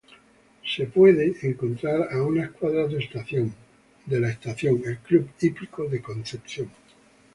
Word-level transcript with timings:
Se 0.65 0.87
puede 0.87 1.31
encontrar 1.43 2.11
a 2.11 2.23
unas 2.23 2.49
cuadras 2.53 2.89
de 2.89 2.97
la 4.19 4.29
Estación, 4.29 4.81
el 4.83 4.97
Club 4.97 5.29
Hípico 5.39 5.87
de 5.87 6.01
Concepción. 6.01 6.71